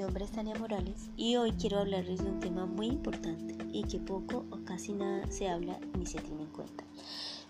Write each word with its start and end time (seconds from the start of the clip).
nombre 0.00 0.24
es 0.24 0.30
Tania 0.30 0.54
Morales 0.58 1.10
y 1.14 1.36
hoy 1.36 1.52
quiero 1.52 1.78
hablarles 1.78 2.24
de 2.24 2.30
un 2.30 2.40
tema 2.40 2.64
muy 2.64 2.86
importante 2.86 3.54
y 3.70 3.84
que 3.84 3.98
poco 3.98 4.46
o 4.50 4.64
casi 4.64 4.94
nada 4.94 5.30
se 5.30 5.46
habla 5.46 5.78
ni 5.98 6.06
se 6.06 6.18
tiene 6.20 6.44
en 6.44 6.48
cuenta. 6.48 6.84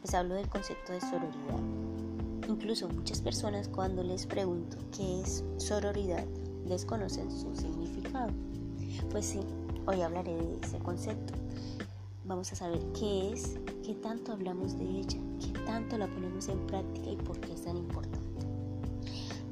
Les 0.02 0.14
hablo 0.14 0.34
del 0.34 0.48
concepto 0.48 0.92
de 0.92 1.00
sororidad. 1.00 1.60
Incluso 2.48 2.88
muchas 2.88 3.20
personas 3.20 3.68
cuando 3.68 4.02
les 4.02 4.26
pregunto 4.26 4.78
qué 4.90 5.20
es 5.20 5.44
sororidad 5.58 6.24
desconocen 6.66 7.30
su 7.30 7.54
significado. 7.54 8.32
Pues 9.12 9.26
sí, 9.26 9.38
hoy 9.86 10.00
hablaré 10.00 10.34
de 10.34 10.58
ese 10.60 10.78
concepto. 10.78 11.34
Vamos 12.24 12.50
a 12.50 12.56
saber 12.56 12.80
qué 12.98 13.32
es, 13.32 13.60
qué 13.84 13.94
tanto 13.94 14.32
hablamos 14.32 14.76
de 14.76 14.86
ella, 14.86 15.20
qué 15.38 15.52
tanto 15.66 15.96
la 15.98 16.08
ponemos 16.08 16.48
en 16.48 16.66
práctica 16.66 17.10
y 17.10 17.16
por 17.16 17.38
qué 17.38 17.52
es 17.52 17.62
tan 17.62 17.76
importante. 17.76 18.44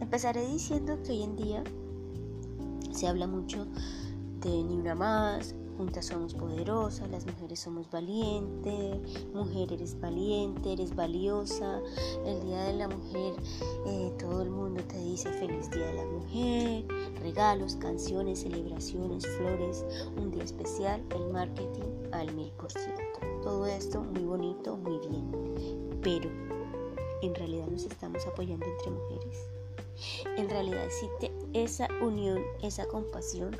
Empezaré 0.00 0.44
diciendo 0.48 0.98
que 1.04 1.12
hoy 1.12 1.22
en 1.22 1.36
día 1.36 1.62
se 2.98 3.06
habla 3.06 3.28
mucho 3.28 3.64
de 4.40 4.50
ni 4.64 4.74
una 4.74 4.96
más, 4.96 5.54
juntas 5.76 6.06
somos 6.06 6.34
poderosas, 6.34 7.08
las 7.10 7.24
mujeres 7.26 7.60
somos 7.60 7.88
valientes, 7.92 8.98
mujer 9.32 9.72
eres 9.72 10.00
valiente, 10.00 10.72
eres 10.72 10.96
valiosa, 10.96 11.80
el 12.26 12.40
Día 12.42 12.64
de 12.64 12.72
la 12.72 12.88
Mujer 12.88 13.34
eh, 13.86 14.12
todo 14.18 14.42
el 14.42 14.50
mundo 14.50 14.82
te 14.82 14.98
dice 14.98 15.30
feliz 15.30 15.70
Día 15.70 15.86
de 15.86 15.92
la 15.92 16.06
Mujer, 16.06 16.84
regalos, 17.20 17.76
canciones, 17.76 18.40
celebraciones, 18.40 19.24
flores, 19.28 19.84
un 20.16 20.32
día 20.32 20.42
especial, 20.42 21.00
el 21.14 21.32
marketing 21.32 22.10
al 22.10 22.34
mil 22.34 22.50
por 22.58 22.72
ciento. 22.72 23.20
Todo 23.44 23.64
esto 23.66 24.02
muy 24.02 24.24
bonito, 24.24 24.76
muy 24.76 24.98
bien, 24.98 26.00
pero 26.02 26.28
en 27.22 27.32
realidad 27.36 27.68
nos 27.68 27.84
estamos 27.84 28.26
apoyando 28.26 28.66
entre 28.66 28.90
mujeres. 28.90 29.48
En 30.36 30.48
realidad 30.48 30.84
existe 30.84 31.27
esa 31.52 31.88
unión, 32.02 32.42
esa 32.62 32.86
compasión. 32.86 33.56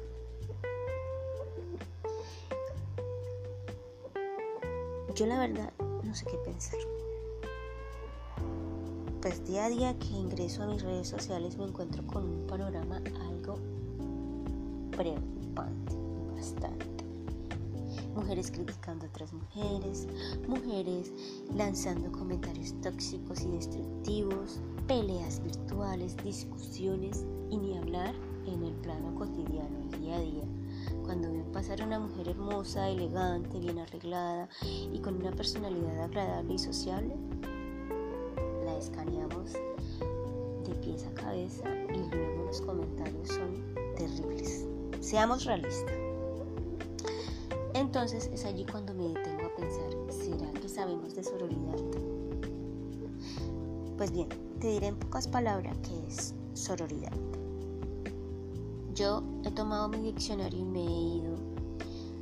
Yo 5.15 5.27
la 5.27 5.39
verdad 5.39 5.73
no 6.03 6.15
sé 6.15 6.25
qué 6.27 6.37
pensar. 6.39 6.79
Pues 9.21 9.45
día 9.47 9.65
a 9.65 9.69
día 9.69 9.99
que 9.99 10.07
ingreso 10.07 10.63
a 10.63 10.67
mis 10.67 10.83
redes 10.83 11.09
sociales 11.09 11.57
me 11.59 11.65
encuentro 11.65 12.07
con 12.07 12.25
un 12.25 12.47
panorama 12.47 13.03
algo 13.29 13.59
preocupante, 14.97 15.97
bastante 16.35 16.88
mujeres 18.19 18.51
criticando 18.51 19.07
a 19.07 19.09
otras 19.09 19.33
mujeres, 19.33 20.09
mujeres 20.49 21.13
lanzando 21.55 22.11
comentarios 22.11 22.75
tóxicos 22.83 23.43
y 23.43 23.49
destructivos, 23.49 24.61
peleas 24.89 25.41
virtuales, 25.45 26.17
discusiones 26.25 27.25
y 27.49 27.57
ni 27.59 27.79
hablar 27.79 28.15
en 28.47 28.65
el 28.65 28.75
plano 28.75 29.15
cotidiano, 29.15 29.79
el 29.93 30.01
día 30.01 30.17
a 30.17 30.21
día. 30.21 30.45
Cuando 31.05 31.31
ven 31.31 31.53
pasar 31.53 31.81
a 31.81 31.87
una 31.87 32.01
mujer 32.01 32.29
hermosa, 32.29 32.89
elegante, 32.89 33.61
bien 33.61 33.79
arreglada 33.79 34.49
y 34.63 34.99
con 34.99 35.15
una 35.15 35.31
personalidad 35.31 36.03
agradable 36.03 36.55
y 36.55 36.59
sociable, 36.59 37.15
la 38.65 38.77
escaneamos 38.77 39.53
de 39.53 40.75
pies 40.83 41.05
a 41.07 41.15
cabeza 41.15 41.69
y 41.95 42.15
luego 42.15 42.47
los 42.47 42.61
comentarios 42.63 43.29
son 43.29 43.75
terribles. 43.97 44.67
Seamos 45.01 45.45
realistas. 45.45 45.98
Entonces 47.79 48.29
es 48.35 48.45
allí 48.45 48.67
cuando 48.67 48.93
me 48.93 49.05
detengo 49.05 49.47
a 49.47 49.55
pensar, 49.55 49.89
¿será 50.11 50.53
que 50.61 50.69
sabemos 50.69 51.15
de 51.15 51.23
sororidad? 51.23 51.79
Pues 53.97 54.11
bien, 54.11 54.29
te 54.59 54.73
diré 54.73 54.89
en 54.89 54.99
pocas 54.99 55.29
palabras 55.29 55.77
qué 55.85 56.09
es 56.09 56.35
sororidad. 56.55 57.13
Yo 58.97 59.23
he 59.45 59.53
tomado 59.53 59.89
mi 59.89 59.99
diccionario 59.99 60.59
y 60.59 60.65
me 60.65 60.81
he 60.81 61.19
ido, 61.19 61.37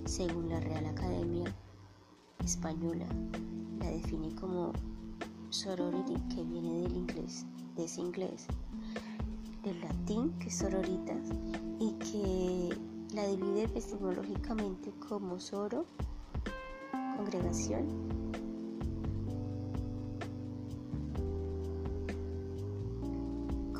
según 0.05 0.50
la 0.50 0.61
Real 0.61 0.84
Academia 0.84 1.56
Española, 2.45 3.06
la 3.78 3.89
define 3.89 4.34
como 4.34 4.72
sorority, 5.49 6.16
que 6.34 6.45
viene 6.45 6.83
del 6.83 6.97
inglés, 6.97 7.47
de 7.77 7.84
ese 7.87 8.03
inglés, 8.03 8.47
del 9.65 9.81
latín, 9.81 10.39
que 10.39 10.49
es 10.49 10.59
sororitas, 10.59 11.31
y 11.81 11.93
que 11.93 12.96
la 13.16 13.27
divide 13.27 13.62
epistemológicamente 13.62 14.93
como 15.09 15.41
soro, 15.41 15.87
congregación, 17.16 17.87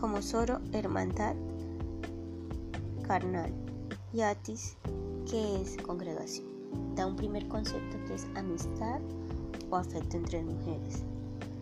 como 0.01 0.23
soro, 0.23 0.59
hermandad, 0.73 1.37
carnal, 3.07 3.53
y 4.15 4.23
atis, 4.23 4.79
que 5.31 5.61
es 5.61 5.77
congregación. 5.83 6.47
Da 6.95 7.07
un 7.07 7.17
primer 7.17 7.47
concepto 7.47 7.99
que 8.07 8.15
es 8.15 8.27
amistad 8.37 9.03
o 9.69 9.77
afecto 9.77 10.17
entre 10.17 10.43
mujeres. 10.43 11.03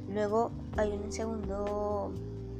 Luego 0.09 0.53
hay 0.77 0.93
una 0.93 1.11
segunda 1.11 1.65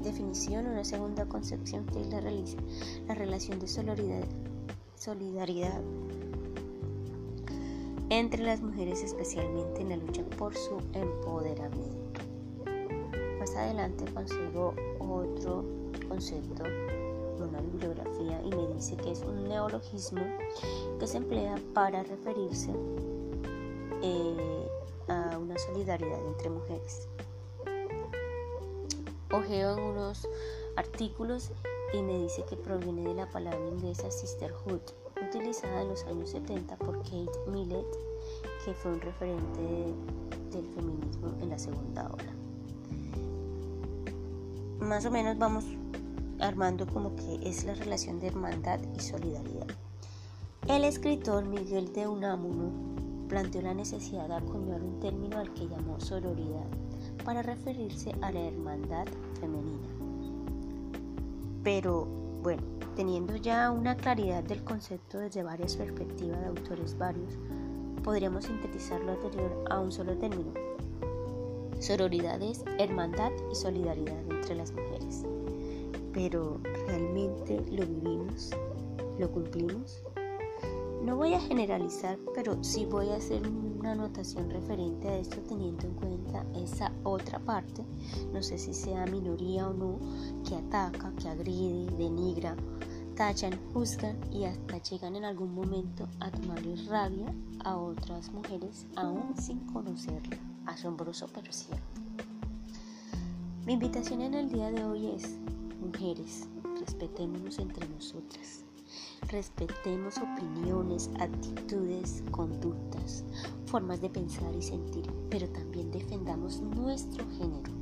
definición, 0.03 0.67
una 0.67 0.83
segunda 0.83 1.25
concepción 1.27 1.87
que 1.87 2.01
es 2.01 2.09
la, 2.09 2.21
la 2.21 3.15
relación 3.15 3.61
de 3.61 3.69
solidaridad 3.69 4.25
solidaridad 4.97 5.81
entre 8.11 8.45
las 8.45 8.61
mujeres 8.61 9.03
especialmente 9.03 9.81
en 9.81 9.89
la 9.91 9.97
lucha 9.97 10.23
por 10.39 10.55
su 10.55 10.79
empoderamiento. 10.93 12.21
Más 13.39 13.55
adelante 13.57 14.05
consigo 14.13 14.75
otro 15.01 15.65
concepto, 16.09 16.65
una 17.39 17.61
bibliografía, 17.61 18.41
y 18.45 18.51
me 18.51 18.75
dice 18.75 18.97
que 18.97 19.11
es 19.11 19.21
un 19.23 19.49
neologismo 19.49 20.23
que 20.99 21.07
se 21.07 21.19
emplea 21.19 21.57
para 21.73 22.03
referirse 22.03 22.71
eh, 24.03 24.69
a 25.09 25.39
una 25.39 25.59
solidaridad 25.59 26.27
entre 26.27 26.51
mujeres. 26.51 27.09
Ojeo 29.33 29.77
en 29.77 29.83
unos 29.83 30.29
artículos 30.77 31.51
y 31.95 32.03
me 32.03 32.19
dice 32.19 32.45
que 32.49 32.57
proviene 32.57 33.03
de 33.03 33.15
la 33.15 33.29
palabra 33.31 33.69
inglesa 33.69 34.11
sisterhood, 34.11 34.81
utilizada 35.29 35.83
en 35.83 35.89
los 35.89 36.05
años 36.05 36.31
70 36.31 36.77
por 36.77 36.99
Kate 37.03 37.51
Millett, 37.51 37.87
que 38.65 38.75
fue 38.75 38.93
un 38.93 39.01
referente 39.01 39.95
del 40.51 40.67
feminismo 40.75 41.35
en 41.41 41.51
la 41.51 41.59
segunda 41.59 42.09
ola. 42.09 42.35
Más 44.81 45.07
o 45.07 45.11
menos 45.11 45.39
vamos 45.39 45.65
armando 46.41 46.87
como 46.87 47.15
que 47.15 47.49
es 47.49 47.65
la 47.65 47.75
relación 47.75 48.19
de 48.19 48.27
hermandad 48.27 48.81
y 48.97 49.01
solidaridad. 49.01 49.69
El 50.67 50.85
escritor 50.85 51.45
Miguel 51.45 51.93
de 51.93 52.09
Unamuno 52.09 52.71
planteó 53.29 53.63
la 53.63 53.75
necesidad 53.75 54.29
de 54.29 54.35
acuñar 54.35 54.83
un 54.83 54.99
término 54.99 55.39
al 55.39 55.53
que 55.55 55.69
llamó 55.69 56.01
sororidad 56.01 56.67
para 57.25 57.43
referirse 57.43 58.15
a 58.21 58.33
la 58.33 58.41
hermandad 58.41 59.07
femenina. 59.41 60.04
Pero 61.65 62.05
bueno, 62.43 62.63
teniendo 62.95 63.37
ya 63.37 63.71
una 63.71 63.97
claridad 63.97 64.45
del 64.45 64.63
concepto 64.63 65.19
desde 65.19 65.43
varias 65.43 65.77
perspectivas 65.77 66.39
de 66.41 66.47
autores 66.47 66.97
varios, 66.99 67.39
podríamos 68.05 68.45
sintetizar 68.45 69.01
lo 69.01 69.13
anterior 69.13 69.65
a 69.71 69.81
un 69.81 69.91
solo 69.91 70.17
término. 70.19 70.53
Sororidad 71.81 72.41
es 72.43 72.63
hermandad 72.79 73.33
y 73.51 73.55
solidaridad 73.55 74.21
entre 74.31 74.55
las 74.55 74.73
mujeres. 74.73 75.25
Pero 76.13 76.61
¿realmente 76.87 77.61
lo 77.73 77.87
vivimos? 77.87 78.51
¿Lo 79.19 79.31
cumplimos? 79.31 80.05
No 81.05 81.17
voy 81.17 81.35
a 81.35 81.41
generalizar, 81.41 82.19
pero 82.35 82.65
sí 82.65 82.87
voy 82.87 83.11
a 83.11 83.17
hacer 83.17 83.47
una 83.47 83.93
anotación 83.93 84.49
referente 84.49 85.07
a 85.07 85.19
esto 85.19 85.37
teniendo 85.43 85.87
en 85.87 85.95
cuenta 85.97 86.47
esa 86.55 86.91
otra 87.03 87.39
parte, 87.39 87.85
no 88.33 88.43
sé 88.43 88.57
si 88.57 88.73
sea 88.73 89.05
minoría 89.05 89.69
o 89.69 89.75
no, 89.75 89.99
que 90.49 90.55
ataca, 90.55 91.13
que 91.17 91.29
agrede, 91.29 91.95
denigra, 91.99 92.57
tachan, 93.17 93.53
juzgan 93.75 94.19
y 94.33 94.45
hasta 94.45 94.79
llegan 94.79 95.15
en 95.15 95.27
algún 95.27 95.55
momento 95.55 96.09
a 96.21 96.31
tomarle 96.31 96.75
rabia 96.87 97.35
a 97.65 97.77
otras 97.77 98.33
mujeres 98.33 98.87
aún 98.97 99.37
sin 99.37 99.59
conocerla. 99.75 100.39
Asombroso 100.65 101.29
pero 101.35 101.53
cierto. 101.53 102.01
Mi 103.67 103.75
invitación 103.75 104.23
en 104.23 104.33
el 104.33 104.51
día 104.51 104.71
de 104.71 104.83
hoy 104.83 105.09
es, 105.09 105.37
mujeres, 105.83 106.49
respetémonos 106.81 107.59
entre 107.59 107.87
nosotras. 107.91 108.65
Respetemos 109.35 110.15
opiniones, 110.19 111.11
actitudes, 111.19 112.23
conductas, 112.31 113.25
formas 113.67 114.01
de 114.01 114.09
pensar 114.09 114.55
y 114.55 114.63
sentir, 114.63 115.13
pero 115.29 115.49
también 115.49 115.91
defendamos 115.91 116.61
nuestro 116.61 117.25
género. 117.31 117.73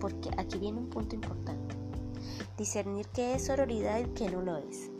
Porque 0.00 0.30
aquí 0.38 0.56
viene 0.56 0.78
un 0.78 0.88
punto 0.88 1.14
importante. 1.14 1.76
Discernir 2.56 3.06
qué 3.08 3.34
es 3.34 3.44
sororidad 3.44 4.00
y 4.00 4.04
qué 4.14 4.30
no 4.30 4.40
lo 4.40 4.56
es. 4.56 4.90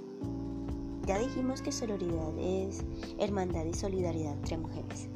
Ya 1.06 1.19
dijimos 1.19 1.62
que 1.62 1.73
sororidad 1.73 2.38
es 2.38 2.85
hermandad 3.19 3.65
y 3.65 3.73
solidaridad 3.73 4.35
entre 4.35 4.59
mujeres, 4.59 5.09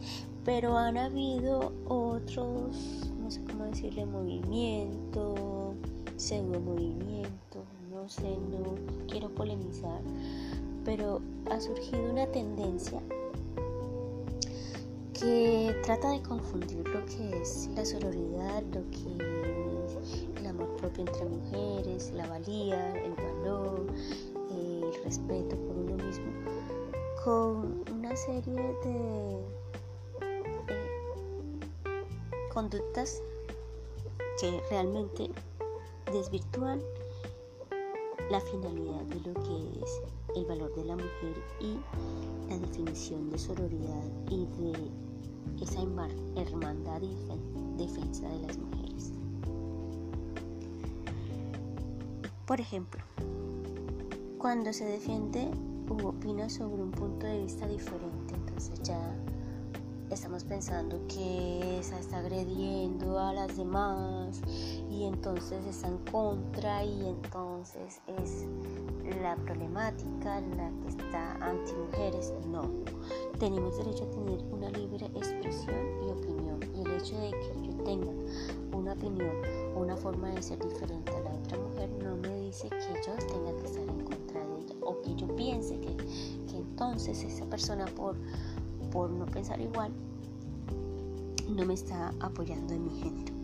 pero 0.46 0.78
han 0.78 0.96
habido 0.96 1.75
otros, 1.87 3.10
no 3.20 3.31
sé 3.31 3.44
cómo 3.44 3.64
decirle, 3.64 4.06
movimientos, 4.06 5.75
pseudo 6.17 6.58
movimiento, 6.58 7.67
no 8.05 8.11
sé, 8.11 8.37
no 8.51 8.77
quiero 9.09 9.31
polemizar, 9.31 10.03
pero 10.85 11.23
ha 11.51 11.59
surgido 11.59 12.03
una 12.12 12.27
tendencia 12.27 13.01
que 15.19 15.75
trata 15.83 16.11
de 16.11 16.21
confundir 16.21 16.87
lo 16.87 17.03
que 17.06 17.41
es 17.41 17.71
la 17.75 17.83
sororidad, 17.83 18.62
lo 18.75 18.83
que 18.91 19.17
es 19.87 20.27
el 20.37 20.47
amor 20.47 20.77
propio 20.77 21.06
entre 21.06 21.25
mujeres, 21.25 22.12
la 22.12 22.27
valía, 22.29 22.93
el 22.93 23.15
valor, 23.15 23.87
el 24.51 25.03
respeto 25.03 25.56
por 25.56 25.75
uno 25.75 26.05
mismo, 26.05 26.31
con 27.25 27.85
una 27.91 28.15
serie 28.17 28.77
de 28.85 29.39
eh, 30.21 30.95
conductas 32.53 33.23
que 34.39 34.61
realmente 34.69 35.31
desvirtúan 36.12 36.83
la 38.31 38.41
finalidad 38.41 39.03
de 39.03 39.21
lo 39.21 39.35
que 39.35 39.81
es 39.82 40.00
el 40.37 40.44
valor 40.47 40.75
de 40.75 40.85
la 40.85 40.97
mujer 40.97 41.43
y 41.61 41.79
la 42.49 42.59
definición 42.59 43.31
de 43.31 43.38
sororidad 43.38 44.05
y 44.31 44.47
de 44.47 44.73
esa 45.62 45.81
hermandad 45.82 47.03
y 47.03 47.15
defensa 47.76 48.29
de 48.29 48.47
las 48.47 48.59
mujeres. 48.59 49.12
Por 52.47 52.61
ejemplo, 52.61 53.03
cuando 54.38 54.73
se 54.73 54.85
defiende 54.85 55.50
u 55.88 56.06
opina 56.06 56.49
sobre 56.49 56.82
un 56.82 56.91
punto 56.91 57.27
de 57.27 57.43
vista 57.43 57.67
diferente, 57.67 58.35
entonces 58.35 58.81
ya 58.82 58.99
estamos 60.11 60.45
pensando 60.45 61.01
que 61.09 61.79
esa 61.79 61.99
está 61.99 62.19
agrediendo 62.19 63.19
a 63.19 63.33
las 63.33 63.56
demás 63.56 64.41
y 64.91 65.05
entonces 65.05 65.65
está 65.67 65.89
en 65.89 65.99
contra 66.11 66.85
y 66.85 67.06
entonces 67.06 68.01
es 68.19 68.47
la 69.23 69.37
problemática 69.37 70.41
la 70.56 70.71
que 70.83 70.89
está 70.89 71.35
anti 71.35 71.73
mujeres. 71.73 72.33
No, 72.49 72.71
tenemos 73.39 73.77
derecho 73.79 74.05
a 74.05 74.11
tener 74.11 74.43
una 74.53 74.71
libre 74.71 75.06
expresión 75.06 75.77
y 76.06 76.11
opinión 76.11 76.61
y 76.75 76.81
el 76.81 76.93
hecho 77.01 77.17
de 77.19 77.31
que 77.31 77.67
yo 77.67 77.85
tenga 77.85 78.12
una 78.73 78.93
opinión 78.93 79.35
una 79.77 79.97
forma 79.97 80.31
de 80.31 80.43
ser 80.43 80.59
diferente 80.59 81.12
a 81.12 81.21
la 81.21 81.31
otra 81.31 81.59
mujer 81.59 81.91
no 82.03 82.17
me 82.17 82.37
dice 82.41 82.69
que 82.69 82.95
yo 83.06 83.15
tenga 83.27 83.56
que 83.56 83.67
estar 83.67 83.83
en 83.83 84.05
contra 84.05 84.41
de 84.41 84.61
ella 84.61 84.75
o 84.81 85.01
que 85.01 85.15
yo 85.15 85.27
piense 85.37 85.79
que 85.81 85.97
entonces 86.56 87.23
esa 87.23 87.45
persona 87.47 87.85
por 87.87 88.17
por 88.94 89.11
no 89.11 89.26
pensar 89.26 89.61
igual, 89.61 89.93
no 91.49 91.67
me 91.67 91.75
está 91.75 92.14
apoyando 92.20 92.73
en 92.75 92.85
mi 92.85 93.00
género. 93.00 93.35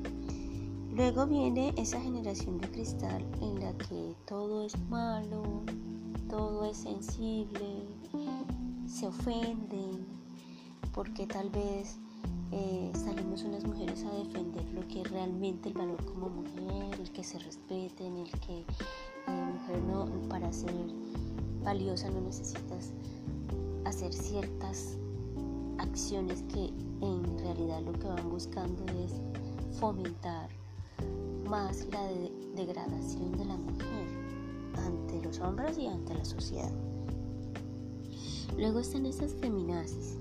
Luego 0.94 1.26
viene 1.26 1.75
esa 1.76 2.00
generación 2.00 2.58
de 2.58 2.70
cristal 2.70 3.26
en 3.43 3.58
la 3.58 3.73
que 3.76 4.14
todo 4.26 4.64
es 4.64 4.79
malo, 4.88 5.43
todo 6.29 6.64
es 6.64 6.76
sensible, 6.76 7.85
se 8.87 9.08
ofenden, 9.08 10.06
porque 10.94 11.26
tal 11.26 11.50
vez 11.50 11.99
eh, 12.52 12.93
salimos 12.94 13.43
unas 13.43 13.64
mujeres 13.64 14.05
a 14.05 14.14
defender 14.14 14.64
lo 14.73 14.87
que 14.87 15.00
es 15.02 15.11
realmente 15.11 15.69
el 15.69 15.75
valor 15.75 16.05
como 16.05 16.29
mujer, 16.29 17.00
el 17.00 17.11
que 17.11 17.25
se 17.25 17.41
respeten, 17.41 18.17
el 18.17 18.31
que 18.41 18.61
eh, 18.61 18.64
mujer 19.26 19.82
no, 19.82 20.06
para 20.29 20.52
ser 20.52 20.75
valiosa 21.64 22.08
no 22.11 22.20
necesitas 22.20 22.93
hacer 23.85 24.12
ciertas 24.12 24.97
acciones 25.81 26.43
que 26.44 26.67
en 27.00 27.38
realidad 27.38 27.81
lo 27.82 27.93
que 27.93 28.06
van 28.06 28.29
buscando 28.29 28.85
es 28.93 29.12
fomentar 29.79 30.50
más 31.49 31.87
la 31.91 32.06
degradación 32.55 33.32
de 33.32 33.44
la 33.44 33.56
mujer 33.56 34.06
ante 34.77 35.23
los 35.23 35.41
hombres 35.41 35.79
y 35.79 35.87
ante 35.87 36.15
la 36.15 36.25
sociedad. 36.25 36.71
Luego 38.56 38.81
están 38.81 39.06
esas 39.06 39.32
feminazis 39.35 40.17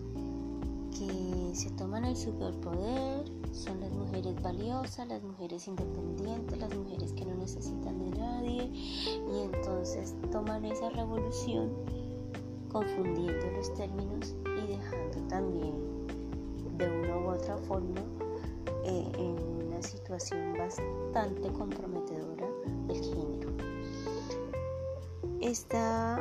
que 0.97 1.51
se 1.53 1.69
toman 1.71 2.05
el 2.05 2.15
superpoder, 2.15 3.25
son 3.51 3.79
las 3.81 3.91
mujeres 3.91 4.41
valiosas, 4.41 5.07
las 5.07 5.23
mujeres 5.23 5.67
independientes, 5.67 6.57
las 6.57 6.73
mujeres 6.73 7.13
que 7.13 7.25
no 7.25 7.35
necesitan 7.35 7.99
de 7.99 8.17
nadie 8.17 8.71
y 8.73 9.53
entonces 9.53 10.15
toman 10.31 10.65
esa 10.65 10.89
revolución 10.89 11.69
confundiendo 12.71 13.51
los 13.57 13.73
términos 13.73 14.35
también 15.29 15.75
de 16.77 16.89
una 16.89 17.17
u 17.17 17.29
otra 17.29 17.57
forma 17.57 18.01
eh, 18.83 19.11
en 19.17 19.67
una 19.67 19.81
situación 19.81 20.57
bastante 20.57 21.49
comprometedora 21.53 22.47
del 22.87 23.03
género. 23.03 23.49
Está 25.41 26.19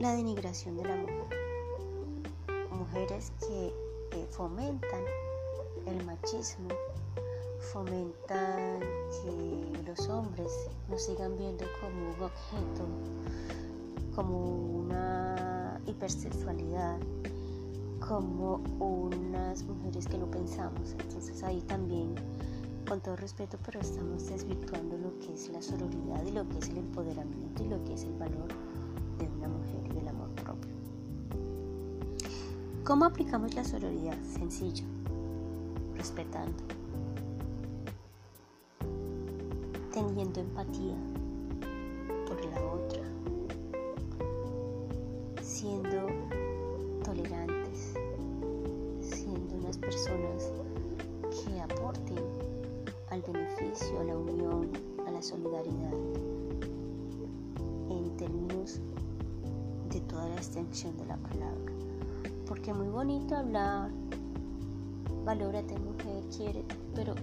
la 0.00 0.12
denigración 0.14 0.76
de 0.76 0.84
la 0.84 0.96
mujer. 0.96 1.26
Mujeres 2.70 3.32
que 3.40 3.72
fomentan 4.30 5.04
el 5.86 6.04
machismo, 6.04 6.68
fomentan 7.72 8.80
que 8.80 9.82
los 9.86 10.08
hombres 10.08 10.50
nos 10.88 11.02
sigan 11.02 11.36
viendo 11.38 11.64
como 11.80 12.10
un 12.10 12.22
objeto, 12.22 12.86
como 14.14 14.46
una 14.46 15.80
hipersexualidad 15.86 16.98
como 18.08 18.60
unas 18.78 19.62
mujeres 19.64 20.06
que 20.06 20.18
no 20.18 20.30
pensamos. 20.30 20.92
Entonces 20.98 21.42
ahí 21.42 21.60
también, 21.62 22.14
con 22.88 23.00
todo 23.00 23.16
respeto, 23.16 23.58
pero 23.64 23.80
estamos 23.80 24.26
desvirtuando 24.28 24.98
lo 24.98 25.18
que 25.18 25.32
es 25.32 25.48
la 25.50 25.62
sororidad 25.62 26.24
y 26.26 26.32
lo 26.32 26.48
que 26.48 26.58
es 26.58 26.68
el 26.68 26.78
empoderamiento 26.78 27.64
y 27.64 27.68
lo 27.68 27.82
que 27.84 27.94
es 27.94 28.04
el 28.04 28.14
valor 28.14 28.48
de 29.18 29.28
una 29.28 29.48
mujer 29.48 29.86
y 29.90 29.94
del 29.94 30.08
amor 30.08 30.30
propio. 30.30 30.72
¿Cómo 32.84 33.04
aplicamos 33.04 33.54
la 33.54 33.64
sororidad? 33.64 34.18
Sencillo, 34.24 34.84
respetando, 35.96 36.58
teniendo 39.92 40.40
empatía 40.40 40.96
a 53.62 54.04
la 54.04 54.16
unión, 54.16 54.70
a 55.06 55.10
la 55.12 55.22
solidaridad, 55.22 55.92
en 57.88 58.16
términos 58.16 58.80
de 59.88 60.00
toda 60.00 60.28
la 60.28 60.34
extensión 60.34 60.96
de 60.96 61.06
la 61.06 61.16
palabra. 61.16 61.72
Porque 62.46 62.74
muy 62.74 62.88
bonito 62.88 63.36
hablar, 63.36 63.90
valórate 65.24 65.78
mujer, 65.78 66.24
quiere, 66.36 66.64
pero 66.94 67.14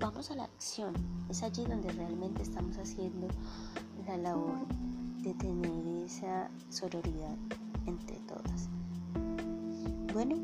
vamos 0.00 0.30
a 0.30 0.36
la 0.36 0.44
acción. 0.44 0.94
Es 1.28 1.42
allí 1.42 1.64
donde 1.66 1.92
realmente 1.92 2.42
estamos 2.42 2.78
haciendo 2.78 3.28
la 4.06 4.16
labor 4.16 4.66
de 5.18 5.34
tener 5.34 6.04
esa 6.04 6.48
sororidad 6.70 7.36
entre 7.84 8.16
todas. 8.20 8.70
Bueno, 10.14 10.36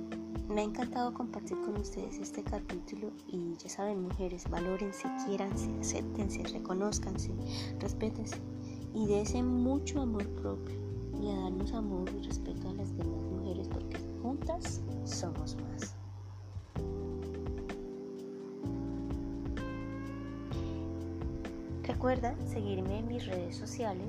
me 0.48 0.60
ha 0.60 0.64
encantado 0.64 1.14
compartir 1.14 1.56
con 1.60 1.76
ustedes 1.76 2.18
este 2.18 2.42
capítulo 2.42 3.10
y 3.26 3.56
ya 3.56 3.68
saben 3.68 4.02
mujeres, 4.02 4.48
valórense, 4.50 5.08
quiéranse, 5.24 5.70
acéptense, 5.80 6.42
reconozcanse, 6.44 7.32
respétense 7.78 8.36
y 8.94 9.06
desen 9.06 9.46
mucho 9.46 10.00
amor 10.00 10.28
propio 10.28 10.76
y 11.20 11.30
a 11.30 11.36
darnos 11.36 11.72
amor 11.72 12.10
y 12.16 12.22
respeto 12.26 12.68
a 12.68 12.74
las 12.74 12.96
demás 12.96 13.22
mujeres 13.30 13.68
porque 13.68 13.98
juntas 14.20 14.82
somos 15.04 15.56
más. 15.56 15.94
Recuerda 21.84 22.34
seguirme 22.46 22.98
en 22.98 23.08
mis 23.08 23.26
redes 23.26 23.56
sociales, 23.56 24.08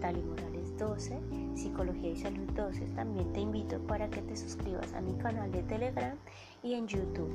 Tali 0.00 0.22
Morales 0.22 0.76
12 0.78 1.18
Psicología 1.54 2.10
y 2.10 2.16
Salud 2.16 2.48
12. 2.54 2.80
También 2.94 3.32
te 3.32 3.40
invito 3.40 3.78
para 3.80 4.08
que 4.08 4.22
te 4.22 4.36
suscribas 4.36 4.92
a 4.94 5.00
mi 5.00 5.12
canal 5.14 5.50
de 5.52 5.62
Telegram 5.62 6.16
y 6.62 6.74
en 6.74 6.86
YouTube. 6.86 7.30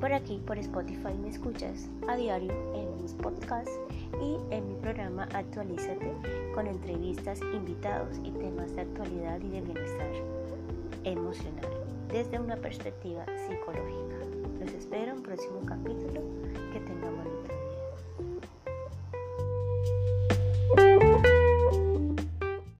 Por 0.00 0.12
aquí, 0.12 0.40
por 0.46 0.56
Spotify, 0.58 1.14
me 1.20 1.28
escuchas 1.28 1.88
a 2.08 2.16
diario 2.16 2.52
en 2.74 3.02
mis 3.02 3.12
podcasts 3.12 3.78
y 4.22 4.54
en 4.54 4.68
mi 4.68 4.74
programa 4.76 5.28
Actualízate 5.34 6.12
con 6.54 6.66
entrevistas, 6.66 7.40
invitados 7.54 8.18
y 8.24 8.30
temas 8.30 8.74
de 8.74 8.82
actualidad 8.82 9.40
y 9.42 9.48
de 9.48 9.60
bienestar 9.60 10.10
emocional 11.04 11.68
desde 12.12 12.38
una 12.38 12.56
perspectiva 12.56 13.24
psicológica. 13.46 14.16
Los 14.58 14.72
espero 14.72 15.12
en 15.12 15.18
un 15.18 15.22
próximo 15.22 15.60
capítulo. 15.66 16.20
Que 16.72 16.80
tengan 16.80 17.16
bonito 17.16 17.39